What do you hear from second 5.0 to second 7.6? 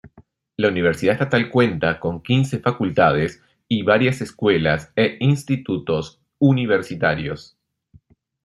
institutos universitarios.